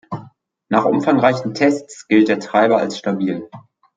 Nach 0.69 0.85
umfangreichen 0.85 1.53
Tests 1.53 2.07
gilt 2.07 2.27
der 2.27 2.39
Treiber 2.39 2.79
als 2.79 2.97
stabil. 2.97 3.47